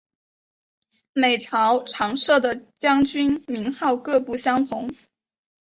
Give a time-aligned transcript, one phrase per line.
[1.13, 4.89] 每朝常设的将军名号各不相同。